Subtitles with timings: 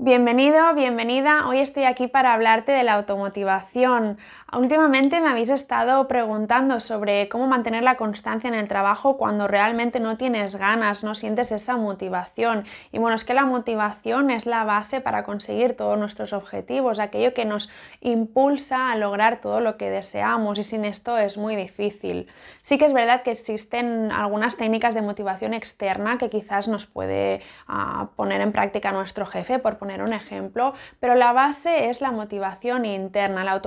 [0.00, 1.48] Bienvenido, bienvenida.
[1.48, 4.16] Hoy estoy aquí para hablarte de la automotivación.
[4.52, 9.98] Últimamente me habéis estado preguntando sobre cómo mantener la constancia en el trabajo cuando realmente
[9.98, 12.64] no tienes ganas, no sientes esa motivación.
[12.92, 17.34] Y bueno, es que la motivación es la base para conseguir todos nuestros objetivos, aquello
[17.34, 17.68] que nos
[18.00, 22.28] impulsa a lograr todo lo que deseamos y sin esto es muy difícil.
[22.62, 27.42] Sí que es verdad que existen algunas técnicas de motivación externa que quizás nos puede
[27.66, 32.84] ah, poner en práctica nuestro jefe por un ejemplo, pero la base es la motivación
[32.84, 33.60] interna, la,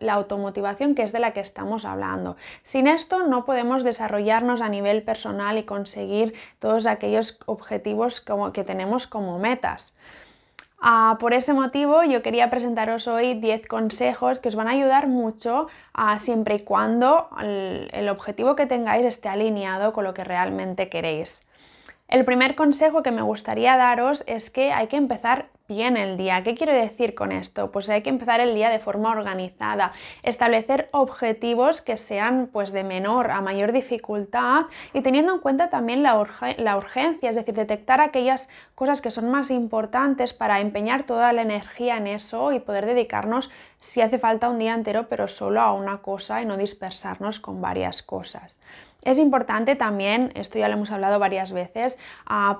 [0.00, 2.36] la automotivación que es de la que estamos hablando.
[2.62, 8.64] Sin esto no podemos desarrollarnos a nivel personal y conseguir todos aquellos objetivos como, que
[8.64, 9.94] tenemos como metas.
[10.82, 15.08] Ah, por ese motivo yo quería presentaros hoy 10 consejos que os van a ayudar
[15.08, 20.88] mucho ah, siempre y cuando el objetivo que tengáis esté alineado con lo que realmente
[20.88, 21.42] queréis.
[22.10, 26.42] El primer consejo que me gustaría daros es que hay que empezar bien el día.
[26.42, 27.70] ¿Qué quiero decir con esto?
[27.70, 29.92] Pues hay que empezar el día de forma organizada,
[30.24, 34.62] establecer objetivos que sean pues de menor a mayor dificultad
[34.92, 36.20] y teniendo en cuenta también la,
[36.58, 41.42] la urgencia, es decir, detectar aquellas cosas que son más importantes para empeñar toda la
[41.42, 45.72] energía en eso y poder dedicarnos si hace falta un día entero, pero solo a
[45.72, 48.58] una cosa y no dispersarnos con varias cosas.
[49.02, 52.58] Es importante también, esto ya lo hemos hablado varias veces, a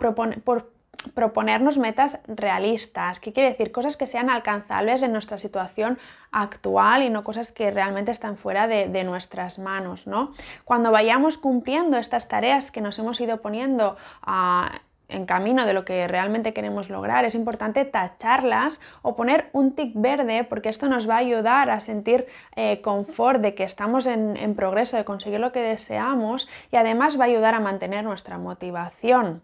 [1.15, 3.21] proponernos metas realistas.
[3.21, 3.73] ¿Qué quiere decir?
[3.73, 5.99] Cosas que sean alcanzables en nuestra situación
[6.33, 10.07] actual y no cosas que realmente están fuera de, nuestras manos.
[10.07, 10.33] ¿no?
[10.65, 14.81] Cuando vayamos cumpliendo estas tareas que nos hemos ido poniendo a
[15.11, 19.93] en camino de lo que realmente queremos lograr, es importante tacharlas o poner un tic
[19.95, 24.37] verde porque esto nos va a ayudar a sentir eh, confort de que estamos en,
[24.37, 28.39] en progreso, de conseguir lo que deseamos y además va a ayudar a mantener nuestra
[28.39, 29.43] motivación.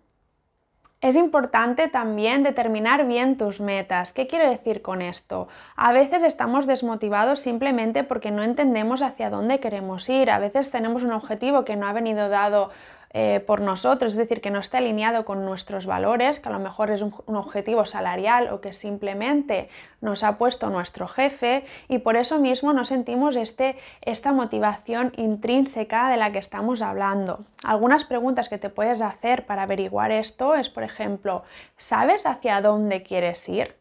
[1.02, 4.12] Es importante también determinar bien tus metas.
[4.12, 5.46] ¿Qué quiero decir con esto?
[5.76, 10.30] A veces estamos desmotivados simplemente porque no entendemos hacia dónde queremos ir.
[10.30, 12.70] A veces tenemos un objetivo que no ha venido dado
[13.10, 16.58] eh, por nosotros, es decir, que no esté alineado con nuestros valores, que a lo
[16.58, 19.68] mejor es un, objetivo salarial o que simplemente
[20.00, 26.08] nos ha puesto nuestro jefe y por eso mismo no sentimos este, esta motivación intrínseca
[26.10, 27.44] de la que estamos hablando.
[27.64, 31.44] Algunas preguntas que te puedes hacer para averiguar esto es, por ejemplo,
[31.76, 33.76] ¿sabes hacia dónde quieres ir?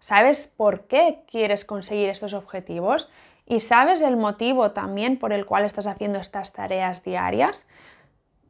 [0.00, 3.10] ¿Sabes por qué quieres conseguir estos objetivos?
[3.46, 7.66] ¿Y sabes el motivo también por el cual estás haciendo estas tareas diarias?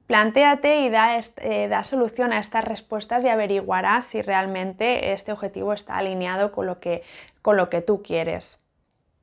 [0.08, 5.98] Plantéate y eh, da, solución a estas respuestas y averiguarás si realmente este objetivo está
[5.98, 7.02] alineado con lo que,
[7.42, 8.57] con lo que tú quieres.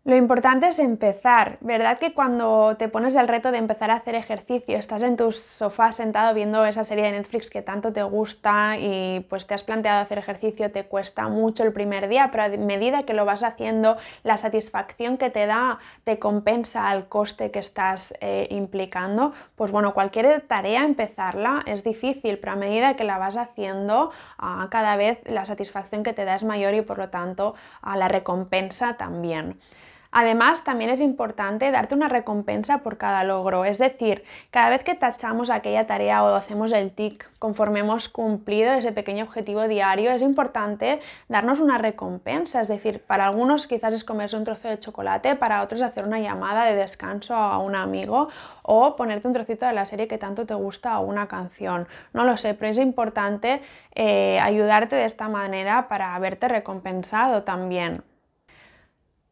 [0.08, 1.98] Lo importante es empezar, ¿verdad?
[1.98, 5.92] Que cuando te pones el reto de empezar a hacer ejercicio, estás en tu sofá
[5.92, 10.00] sentado viendo esa serie de Netflix que tanto te gusta y pues te has planteado
[10.04, 13.98] hacer ejercicio, te cuesta mucho el primer día, pero a medida que lo vas haciendo,
[14.22, 19.34] la satisfacción que te da te compensa al coste que estás eh, implicando.
[19.56, 24.68] Pues bueno, cualquier tarea empezarla es difícil, pero a medida que la vas haciendo, ah,
[24.70, 28.08] cada vez la satisfacción que te da es mayor y por lo tanto a la
[28.08, 29.60] recompensa también.
[30.18, 34.96] Además, también es importante darte una recompensa por cada logro, es decir, cada vez que
[34.96, 40.22] tachamos aquella tarea o hacemos el tic conforme hemos cumplido ese pequeño objetivo diario, es
[40.22, 45.36] importante darnos una recompensa, es decir, para algunos quizás es comerse un trozo de chocolate,
[45.36, 48.30] para otros hacer una llamada de descanso a un amigo
[48.64, 51.90] o ponerte un trocito de la serie que tanto te gusta o una canción.
[52.14, 53.62] No lo sé, pero es importante
[53.94, 58.02] eh, ayudarte de esta manera para haberte recompensado también.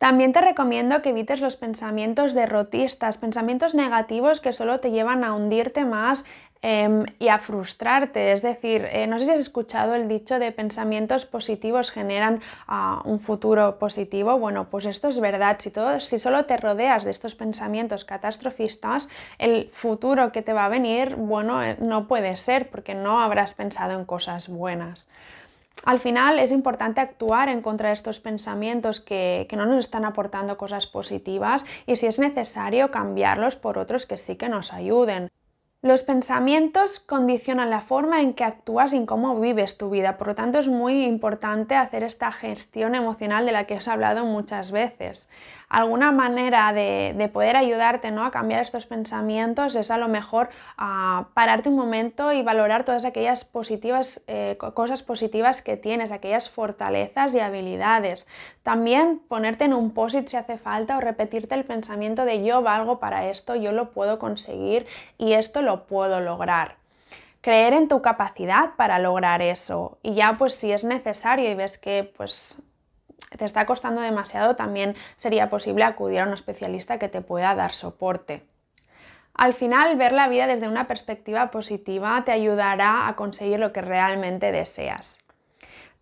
[0.03, 5.33] También te recomiendo que evites los pensamientos derrotistas, pensamientos negativos que solo te llevan a
[5.33, 6.25] hundirte más
[6.61, 8.33] em, y a frustrarte.
[8.33, 13.01] Es decir, eh, no sé si has escuchado el dicho de pensamientos positivos generan ah,
[13.05, 14.37] un futuro positivo.
[14.37, 15.55] Bueno, pues esto es verdad.
[15.59, 20.65] Si, todo, si solo te rodeas de estos pensamientos catastrofistas, el futuro que te va
[20.65, 25.07] a venir, bueno, eh, no puede ser porque no habrás pensado en cosas buenas.
[25.85, 30.57] Al final es importante actuar en contra de estos pensamientos que, no nos están aportando
[30.57, 35.29] cosas positivas y si es necesario cambiarlos por otros que sí que nos ayuden.
[35.83, 40.35] Los pensamientos condicionan la forma en que actúas y cómo vives tu vida, por lo
[40.35, 44.71] tanto es muy importante hacer esta gestión emocional de la que os he hablado muchas
[44.71, 45.27] veces.
[45.73, 48.23] Alguna manera de, poder ayudarte ¿no?
[48.23, 50.49] a cambiar estos pensamientos es a lo mejor
[51.33, 57.33] pararte un momento y valorar todas aquellas positivas, eh, cosas positivas que tienes, aquellas fortalezas
[57.33, 58.27] y habilidades.
[58.61, 62.99] También ponerte en un posit si hace falta o repetirte el pensamiento de yo valgo
[62.99, 64.85] para esto, yo lo puedo conseguir
[65.17, 66.77] y esto lo puedo lograr.
[67.41, 71.77] creer en tu capacidad para lograr eso y ya pues si es necesario y ves
[71.77, 72.57] que pues
[73.37, 77.73] te está costando demasiado, también sería posible acudir a un especialista que te pueda dar
[77.73, 78.45] soporte.
[79.33, 83.81] Al final, ver la vida desde una perspectiva positiva te ayudará a conseguir lo que
[83.81, 85.22] realmente deseas.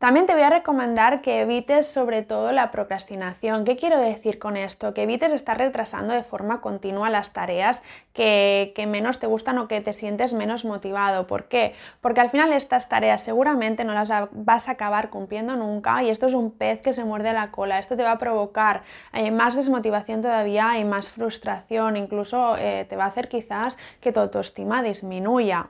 [0.01, 3.65] También te voy a recomendar que evites sobre todo la procrastinación.
[3.65, 4.95] ¿Qué quiero decir con esto?
[4.95, 9.79] Que evites estar retrasando de forma continua las tareas que, menos te gustan o que
[9.79, 11.27] te sientes menos motivado.
[11.27, 11.75] ¿Por qué?
[12.01, 16.25] Porque al final estas tareas seguramente no las vas a acabar cumpliendo nunca y esto
[16.25, 17.77] es un pez que se muerde la cola.
[17.77, 18.81] Esto te va a provocar
[19.13, 21.95] eh, más desmotivación todavía y más frustración.
[21.95, 25.67] Incluso eh, te va a hacer quizás que tu autoestima disminuya.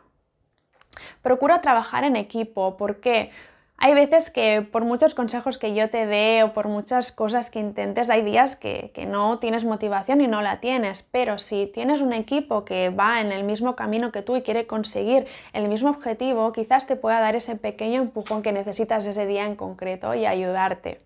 [1.22, 2.78] Procura trabajar en equipo.
[2.78, 3.32] ¿Por qué?
[3.84, 7.58] Hay veces que por muchos consejos que yo te dé o por muchas cosas que
[7.58, 12.14] intentes, hay días que, no tienes motivación y no la tienes, pero si tienes un
[12.14, 16.52] equipo que va en el mismo camino que tú y quiere conseguir el mismo objetivo,
[16.52, 21.02] quizás te pueda dar ese pequeño empujón que necesitas ese día en concreto y ayudarte.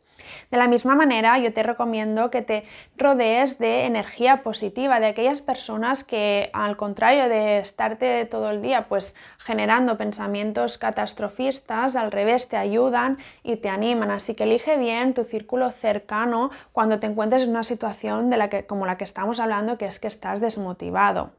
[0.51, 2.63] De la misma manera, yo te recomiendo que te
[2.97, 8.87] rodees de energía positiva, de aquellas personas que, al contrario de estarte todo el día
[8.87, 14.11] pues generando pensamientos catastrofistas, al revés te ayudan y te animan.
[14.11, 18.49] Así que elige bien tu círculo cercano cuando te encuentres en una situación de la
[18.49, 21.31] que, como la que estamos hablando, que es que estás desmotivado.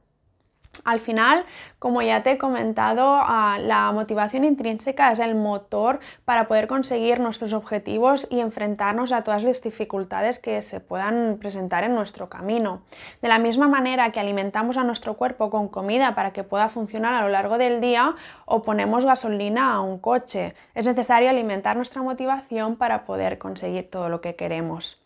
[0.85, 1.45] Al final,
[1.79, 7.21] como ya te he comentado, ah, la motivación intrínseca es el motor para poder conseguir
[7.21, 12.83] nuestros objetivos y enfrentarnos a todas las dificultades que se puedan presentar en nuestro camino.
[13.23, 17.15] De la misma manera que alimentamos a nuestro cuerpo con comida para que pueda funcionar
[17.15, 18.15] a lo largo del día
[18.45, 24.09] o ponemos gasolina a un coche, es necesario alimentar nuestra motivación para poder conseguir todo
[24.09, 25.06] lo que queremos.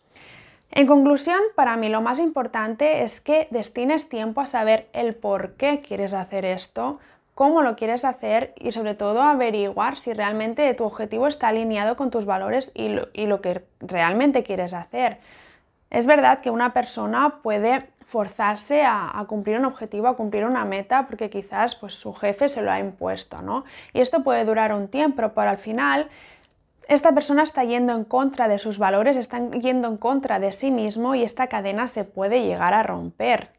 [0.73, 5.55] En conclusión, para mí lo más importante es que destines tiempo a saber el por
[5.55, 6.99] qué quieres hacer esto,
[7.35, 12.09] cómo lo quieres hacer y sobre todo averiguar si realmente tu objetivo está alineado con
[12.09, 12.87] tus valores y
[13.25, 15.17] lo, que realmente quieres hacer.
[15.89, 21.05] Es verdad que una persona puede forzarse a, cumplir un objetivo, a cumplir una meta,
[21.05, 23.65] porque quizás pues, su jefe se lo ha impuesto, ¿no?
[23.93, 26.09] Y esto puede durar un tiempo, pero al final
[26.93, 30.71] esta persona está yendo en contra de sus valores, está yendo en contra de sí
[30.71, 33.51] mismo y esta cadena se puede llegar a romper.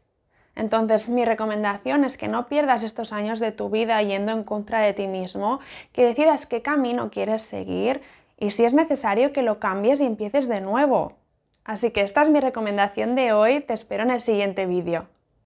[0.55, 4.81] Entonces mi recomendación es que no pierdas estos años de tu vida yendo en contra
[4.81, 5.61] de ti mismo,
[5.93, 8.03] que decidas qué camino quieres seguir
[8.37, 11.13] y si es necesario que lo cambies y empieces de nuevo.
[11.65, 15.07] Así que esta es mi recomendación de hoy, te espero en el siguiente vídeo.